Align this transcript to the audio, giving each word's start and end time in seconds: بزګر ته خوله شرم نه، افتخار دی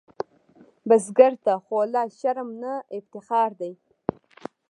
بزګر 0.87 1.33
ته 1.45 1.53
خوله 1.63 2.01
شرم 2.19 2.49
نه، 2.61 2.73
افتخار 2.97 3.49
دی 3.59 3.73